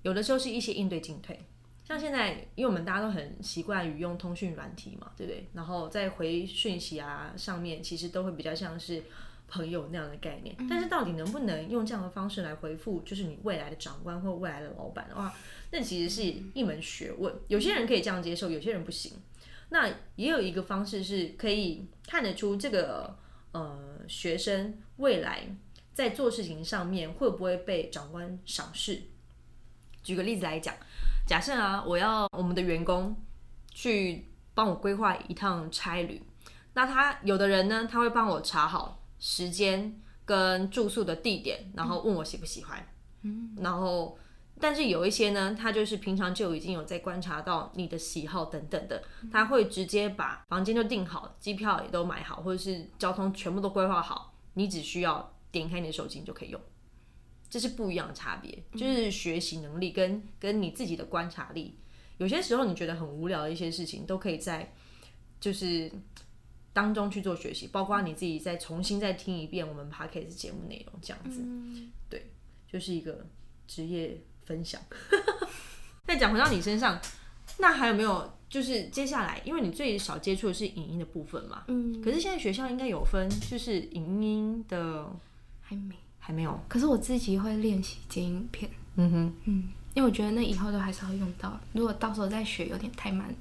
[0.03, 1.39] 有的时候是一些应对进退。
[1.85, 5.47] 像现在，因为我们大家都很习惯于用通讯软体嘛，对不对？
[5.53, 9.05] 然后在回讯息啊上面，其实都会比较像是
[9.49, 10.55] 朋友那样的概念。
[10.69, 15.33] 但是到底能不能用这样的方式来回复，就是你未来的长官或未来的老板的话，
[15.71, 17.35] 那其实是一门学问。
[17.49, 19.13] 有些人可以这样接受，有些人不行。
[19.69, 23.17] 那也有一个方式是可以看得出这个。
[23.53, 25.49] 呃，学生未来
[25.95, 29.01] 在做事情上面会不会被长官赏识？
[30.03, 30.75] 举个例子来讲，
[31.27, 33.17] 假设啊，我要我们的员工
[33.73, 36.21] 去帮我规划一趟差旅，
[36.75, 42.87] 那他有的人呢，他会帮我查好时间跟住宿的地点，然后问我喜不喜欢，
[43.23, 44.17] 嗯，然后。
[44.59, 56.59] 但是有一些呢，他就是平常就已经有在观察到你的喜好等等的，他会直接把房间就订好，机票也都买好，或者是交通全部都规划好，你只需要点开你的手机就可以用。
[57.51, 61.79] 这是不一样的差别，就是学习能力跟跟你自己的观察力。
[62.17, 64.73] 有些时候你觉得很无聊的一些事情，都可以在
[65.39, 65.93] 就是
[66.77, 71.43] 当中去做学习，包括你自己再重新再听一遍我们 p a r k a s 节目内容这样子。
[72.11, 72.31] 对，
[72.71, 73.27] 就是一个
[73.67, 74.21] 职业。
[74.47, 74.81] 分享。
[76.07, 77.01] 再讲回到你身上，
[77.59, 78.33] 那还有没有？
[78.49, 81.65] 就是接下来，因为你最少接触的是影音的部分嘛。
[81.67, 82.01] 嗯。
[82.01, 85.12] 可是现在学校应该有分，就是影音的
[85.61, 86.61] 还没，还没有。
[86.69, 88.71] 可是我自己会练习剪影片。
[88.95, 89.35] 嗯哼。
[89.47, 91.59] 嗯，因为我觉得那以后都还是会用到。
[91.73, 93.35] 如果到时候再学，有点太慢了。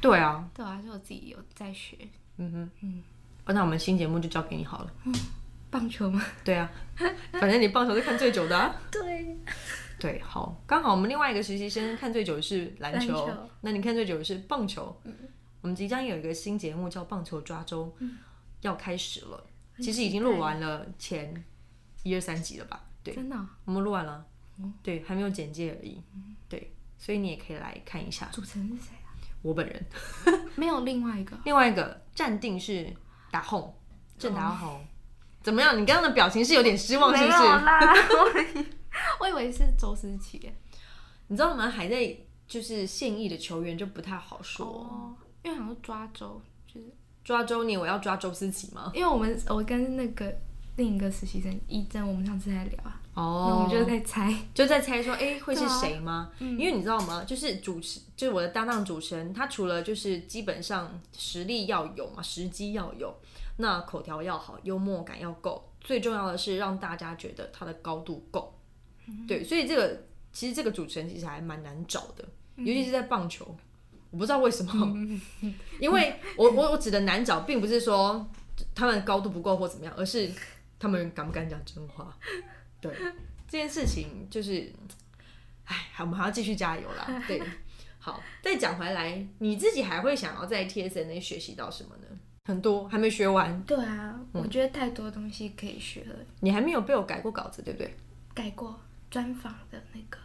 [0.00, 0.48] 对啊。
[0.54, 1.98] 对啊，就我自己有在学。
[2.36, 2.70] 嗯哼。
[2.80, 3.02] 嗯。
[3.46, 4.92] 哦，那我们新节目就交给你好了。
[5.04, 5.14] 嗯。
[5.70, 6.22] 棒球吗？
[6.44, 6.70] 对啊。
[7.32, 8.74] 反正你棒球是看最久的。
[8.90, 9.36] 对。
[9.98, 14.94] 对，好，刚好我们另外一个实习生看最久的是篮球，那你看最久的是棒球。
[15.04, 15.14] 嗯，
[15.62, 17.94] 我们即将有一个新节目叫《棒球抓周》，
[18.60, 19.46] 要开始了。
[19.78, 21.42] 其实已经录完了前
[22.02, 22.84] 一二三集了吧？
[23.02, 24.24] 对，真的，我们录完了。
[24.82, 26.00] 对，还没有简介而已。
[26.48, 28.28] 对，所以你也可以来看一下。
[28.32, 29.03] 主持人是谁啊？
[29.44, 29.86] 我本人。
[30.56, 31.38] 没有另外一个。
[31.44, 32.92] 另外一个暂定是
[33.30, 33.72] 打红，
[34.18, 34.84] 郑达宏。
[35.42, 35.80] 怎么样？
[35.80, 37.38] 你刚刚的表情是有点失望，是不是？
[39.20, 40.50] 我以为是周思齐，
[41.26, 41.68] 你知道吗？
[41.68, 42.16] 还在
[42.48, 46.86] 就是现役的球员就不太好说，因为好像抓周，就是
[47.22, 48.90] 抓周你，我要抓周思琪吗？
[48.94, 50.34] 因为我们我跟那个
[50.76, 56.32] 另一个实习生一真，我们上次在聊啊，哦，我们就在猜， 就在猜说，哎，会是谁吗？
[56.40, 57.24] 因为你知道吗？
[57.24, 63.14] 就是主持，就是我的搭档主持人，他除了就是基本上实力要有嘛，时机要有，
[63.58, 68.52] 那口条要好，幽默感要够，最重要的是让大家觉得他的高度够。
[69.28, 72.24] 对，所以这个其实这个主持人其实还蛮难找的，
[72.56, 73.46] 尤其是在棒球，
[74.10, 74.96] 我不知道为什么，
[75.78, 78.26] 因为我我我指的难找，并不是说
[78.74, 80.28] 他们高度不够或怎么样，而是
[80.80, 82.12] 他们敢不敢讲真话。
[82.90, 82.96] 对，
[83.48, 84.72] 这件事情就是，
[85.64, 87.06] 哎，我们还要继续加油啦。
[87.26, 87.40] 对，
[87.98, 92.06] 好，再讲回来，你自己还会想要在 TSN 学习到什么呢？
[92.46, 93.62] 很多还没学完。
[93.62, 96.14] 对啊，我觉得太多东西可以学了。
[96.40, 97.94] 你还没有被我改过稿子，对不对？
[98.34, 98.78] 改过。
[99.10, 100.18] 专访的那个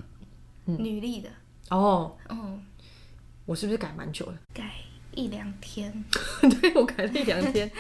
[0.82, 1.30] 女力的
[1.70, 2.60] 哦，哦，
[3.46, 4.40] 我是不是改蛮久了？
[4.52, 4.72] 改
[5.12, 6.04] 一两天。
[6.60, 7.72] 对，我改了一两天。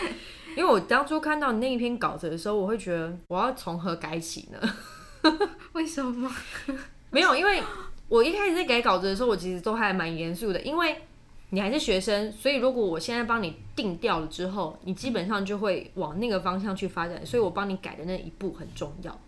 [0.55, 4.59] 因为我当初看到那一篇稿子的时候，我会觉得我要从何改起呢？
[5.73, 6.29] 为什么？
[7.11, 7.61] 没有，因为
[8.07, 10.95] 我一开始在改稿子的时候，我其实都还蛮严肃的，因为
[11.51, 19.19] 你还是学生，所以如果我现在帮你定掉了之后，你基本上就会往那个方向去发展，所以我帮你改的那一步很重要。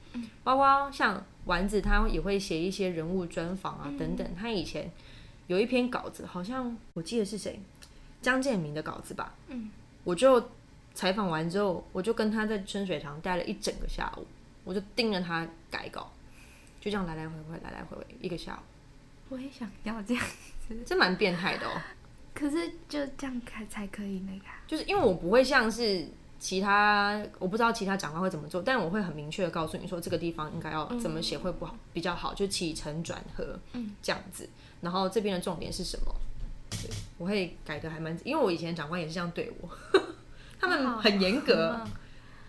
[0.44, 4.28] 包括像丸子，他也会写一些人物专访啊等等。
[4.38, 4.92] 他以前
[5.48, 7.60] 有一篇稿子，好像我记得是谁，
[8.22, 9.34] 江建明的稿子吧。
[9.48, 9.72] 嗯，
[10.04, 10.50] 我就
[10.94, 14.26] 采访完之后，我就跟他在春水堂待了一整个下午，
[14.64, 16.12] 我就盯着他改稿，
[16.80, 18.64] 就这样来来回回，来来回回一个下午。
[19.30, 20.24] 我也想要这样
[20.68, 21.82] 子， 这蛮变态的哦。
[22.34, 26.08] 可是就这样开才可以那个，就是因为我不会像是。
[26.42, 33.60] 其他我不知道其他长官会怎么做，但我会很明确的告诉你说这个地方应该要怎么写会不好比较好，就起承转合
[34.02, 34.50] 这样子。
[34.82, 36.16] 然后这边的重点是什么？
[37.20, 39.70] 我会改的还蛮，因为我以前长官也是这样对我，
[40.62, 41.86] 他们很严格。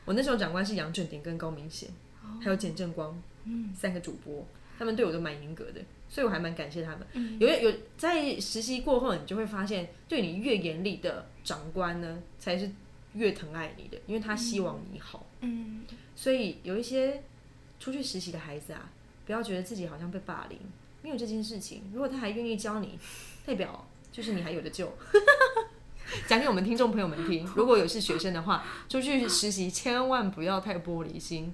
[0.05, 1.89] 我那时候长官是杨振鼎跟高明贤，
[2.41, 3.21] 还有简正光，
[3.75, 4.47] 三个主播，
[4.79, 7.39] 他们对我都蛮严格的，所以我还蛮感谢他们。
[7.41, 12.71] 有有在实习过后，你就会发现，对你越严厉的长官呢，才是。
[13.15, 15.27] 越疼爱你的，因为他希望你好。
[15.41, 15.85] 嗯，
[16.17, 17.23] 所以有一些
[17.79, 18.91] 出去实习的孩子啊，
[19.27, 20.59] 不要觉得自己好像被霸凌，
[21.03, 21.83] 没有这件事情。
[21.93, 22.99] 如果他还愿意教你，
[23.45, 24.91] 代表就是你还有的救。
[26.27, 31.53] 讲给我们听众朋友们听，如果有是学生的话，出去实习千万不要太玻璃心，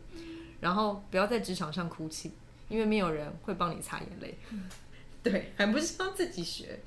[0.60, 2.32] 然后不要在职场上哭泣，
[2.68, 4.38] 因为没有人会帮你擦眼泪。
[5.22, 6.80] 对，还不是要自己学。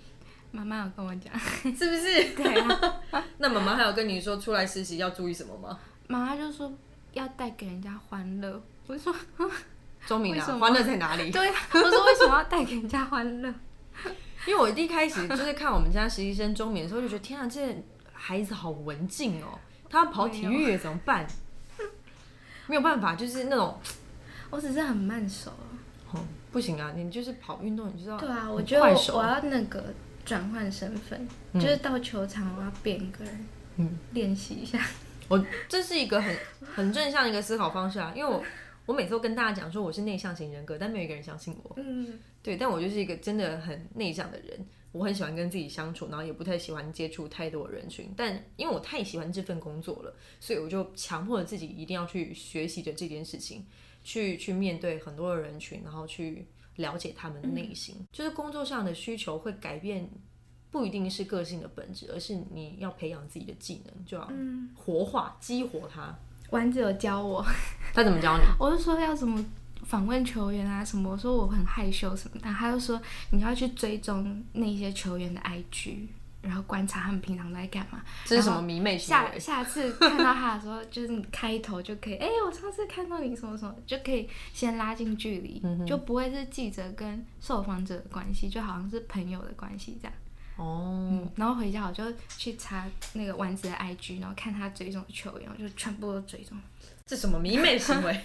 [0.52, 2.36] 妈妈有跟我讲，是不是？
[2.36, 2.96] 对啊。
[3.38, 5.80] 那妈妈还有跟你说出来实习要注意什么吗？
[6.08, 6.74] 妈妈就说
[7.14, 8.62] 要带给人家欢乐。
[8.88, 9.16] 我说，
[10.06, 11.32] 钟明啊，欢乐在哪里？
[11.32, 13.54] 对，我说为什么要带给人家欢乐？
[14.46, 21.28] 因为我一开始就是看我们家实习生中年的时候，就觉得天啊，这孩子好文静哦，他要跑体育怎么办？
[22.68, 23.80] 没有办法，就是那种，
[24.50, 25.52] 我只是很慢手。
[26.12, 26.20] 哦，
[26.52, 28.18] 不行啊，你就是跑运动，你知道？
[28.18, 29.94] 对啊，我觉得我要那个。
[30.24, 34.80] 转换身份，就是到球场我要变一个人，嗯，练习一下。
[35.28, 36.38] 我这是一个很
[36.76, 38.44] 很正向的一个思考方式啊，因为我
[38.86, 41.74] 我每次都跟大家讲说我是内向型人格，但没有一个人相信我。
[41.78, 48.12] 嗯，对，但我就是一个真的很内向的人，我很喜欢跟自己相处，然后也不太喜欢接触太多人群。
[48.16, 53.66] 但因为我太喜欢这份工作了，所以我就强迫了自己一定要去学习着这件事情，
[54.04, 56.48] 去去面对很多的人群，然后去。
[56.78, 60.10] 了解他们的内心，就是工作上的需求会改变，
[60.72, 64.32] 不一定是个性的本质，而是你要培养自己的技能，就要
[64.74, 66.18] 活化、激活它。
[66.52, 67.46] 丸子有教我，
[67.94, 68.44] 他怎么教你？
[68.60, 69.44] 我就说要怎么
[69.84, 76.08] 访问球员啊什么，我说我很害羞什么，但他就说你要去追踪那些球员的 IG。
[76.44, 90.14] 然后观察他们平常在干嘛，这是什么迷妹下下次看到他的时候，就是你开头就可以， 哎，我上次看到你什么什么，就可以先拉近距离，就不会是记者跟受访者的关系，就好像是朋友的关系这样。
[90.62, 91.28] 哦。
[91.36, 92.04] 然后回家我就
[92.38, 96.58] 去查那个丸子的 IG，然后看他追踪的球员，就全部都追踪。
[97.06, 98.22] 这什么迷妹行为？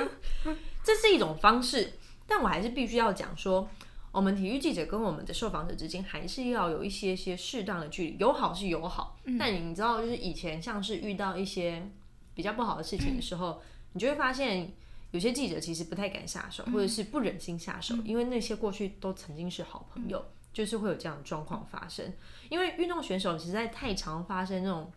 [0.82, 1.92] 这是一种方式，
[2.26, 3.68] 但我还是必须要讲说。
[4.12, 11.86] 我们体育记者跟我们的受访者之间还是要有一些些适当的距离，友好是友好，但你知道，就是以前像是遇到一些
[12.32, 13.60] 比较不好的事情的时候，
[13.92, 14.72] 你就会发现
[15.10, 20.24] 有些记者其实不太敢下手，或者是不忍心下手，因为那些过去都曾经是好朋友，
[20.56, 22.10] 就是会有这样的状况发生。
[22.48, 24.90] 因为运动选手实在太常发生那种，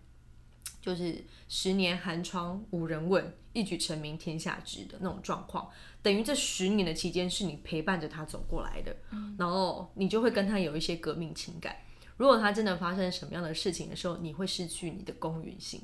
[0.82, 5.70] 就是十年寒窗无人问，一举成名天下知的那种状况。
[6.02, 8.96] 等于这十年的期间是你陪伴着他走过来的，
[9.38, 11.76] 然后你就会跟他有一些革命情感。
[12.20, 15.82] 如果他真的发生什么样的事情的时候，你会失去你的公允性，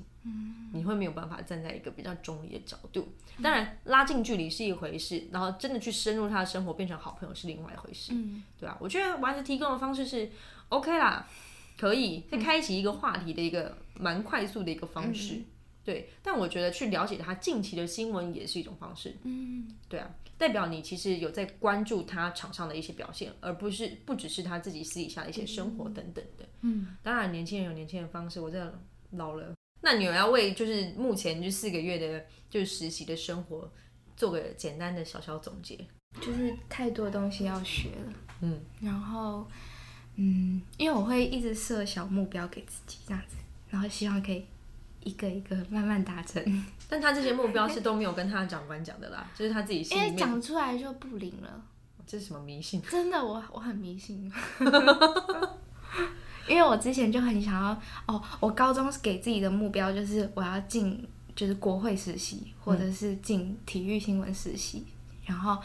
[0.73, 3.07] 你会没有办法站在一个比较中立的角度。
[3.41, 8.11] 当然，拉近距离是一回事，然后真的去深入他的生活，变成好朋友是另外一回事，
[8.59, 8.77] 对吧？
[8.81, 10.29] 我觉得丸子提供的方式是
[10.67, 11.25] OK 啦，
[11.77, 15.41] 可以再开启一个话题的一个蛮快速的一个方式。
[15.85, 19.15] 对，但我觉得去了解他近期的新闻也是一种方式。
[19.21, 26.45] 嗯，对啊，代表你其实有在关注他场上的一些表现，而不是不只是他自己私底下的一些生活等等的。
[26.61, 28.41] 嗯，当然年轻人有年轻人的方式。
[28.41, 28.79] 我这
[29.11, 33.71] 老了，那你有要为就是目前这四个月的就是实习的生活
[34.17, 35.77] 做个简单的小小总结？
[36.19, 38.13] 就是太多东西要学了。
[38.41, 39.47] 嗯，然后
[40.15, 43.35] 嗯，因为我会一直设小目标给自己这样子，
[43.69, 44.45] 然后希望可以。
[45.05, 46.43] 一个一个慢慢达成，
[46.89, 50.17] 但他这些目标是都没有跟他的长官讲的啦， 就是他自己心里面。
[50.17, 51.49] 讲出来就不灵了。
[52.07, 52.81] 这是什么迷信？
[52.83, 54.31] 真的，我我很迷信，
[56.47, 64.85] 因为我之前就很想要哦，我高中给自己的目标就是我要进就是国会实习，或者是进体育新闻实习，
[65.25, 65.57] 然后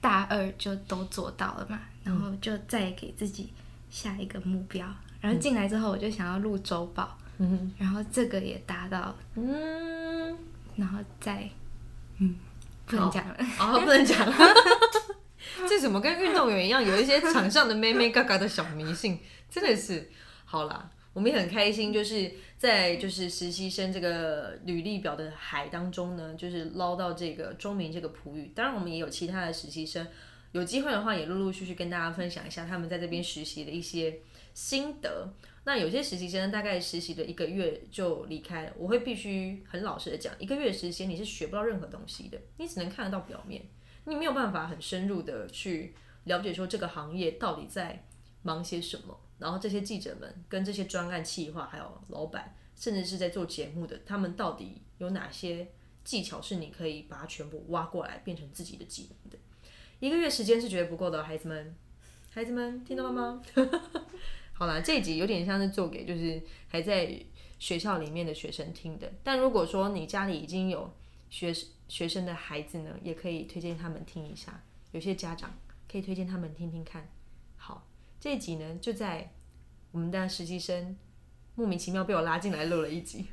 [0.00, 3.50] 大二就都做到了嘛，然后就再给自己
[3.88, 4.86] 下一个目标，
[5.22, 10.36] 然后进来之后我就想要录周报，嗯，然后这个也达到，嗯，
[10.76, 11.48] 然后再
[12.18, 12.36] 嗯。
[12.88, 13.80] 不能讲了哦！
[13.80, 14.32] 不能讲了，
[15.68, 19.18] 这怎么跟运动员一样，有一些场上的妹妹嘎嘎的小迷信，
[19.50, 20.08] 真的是
[20.44, 20.88] 好啦。
[21.12, 28.52] 我们也很开心，就是在就是实习生这个履历表的海当中呢，就是捞到这个钟明这个璞玉。
[28.54, 30.06] 当然，我们也有其他的实习生，
[30.52, 34.20] 有机会的话也陆陆续续跟大家分享一下他们在这边实习的一些
[34.54, 35.28] 心得。
[35.66, 43.60] 那有些实习生大概实习了一个月就离开了，我会必须很老实的讲，一个月时间你是学不到任何东西的，你只能看得到表面，
[44.04, 45.92] 你没有办法很深入的去
[46.22, 48.06] 了解说这个行业到底在
[48.42, 55.66] 忙些什么，然后这些记者们跟这些专案企划还有老板，甚至是在做节目的，他们到底有哪些
[56.04, 59.38] 技巧是你可以把它全部挖过来变成自己的技能的？
[59.98, 61.74] 一个月时间是绝对不够的，孩子们，
[62.30, 63.42] 孩子们听到了吗？
[64.58, 67.14] 好了，这一集有点像是做给就是还在
[67.58, 69.12] 学校里面的学生听的。
[69.22, 70.90] 但如果说你家里已经有
[71.28, 71.52] 学
[71.88, 74.62] 学生的孩子呢，也可以推荐他们听一下。
[74.92, 75.58] 有些家长
[75.90, 77.06] 可以推荐他们听听看。
[77.56, 77.86] 好，
[78.18, 79.30] 这一集呢就在
[79.92, 80.96] 我们的实习生
[81.54, 83.26] 莫名其妙被我拉进来录了一集，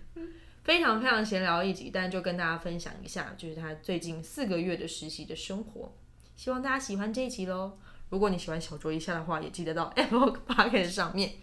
[0.66, 5.96] 非常非常闲聊一集，但就跟大家分享一下，就是他最近四个月的实习的生活。
[6.36, 7.80] 希望大家喜欢这一集喽。
[8.14, 11.34] 如果你喜欢小卓一下的话，也记得到 Apple Podcast 上面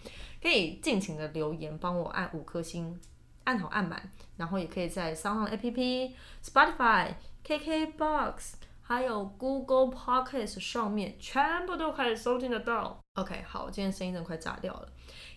[0.40, 2.96] 可以尽情的留言，帮我按五颗星，
[3.42, 4.00] 按好按满，
[4.36, 6.12] 然后也可以在 s o u n App、
[6.44, 7.14] Spotify、
[7.44, 13.00] KKBox 还有 Google Podcast 上面全部都可以收听得到。
[13.14, 14.88] OK，好，今天声音真的快炸掉了，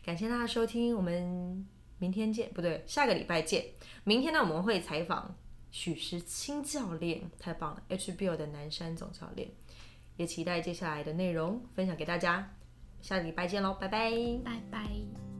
[0.05, 1.67] 感谢大家收听，我们
[1.97, 3.65] 明天见，不对，下个礼拜见。
[4.03, 5.36] 明天呢，我们会采访
[5.71, 9.49] 许时清教练，太棒了，HBO 的南山总教练。
[10.18, 12.47] 也期待接下来的内容分享给大家，
[13.01, 14.11] 下个礼拜见喽，拜拜，
[14.43, 15.32] 拜拜。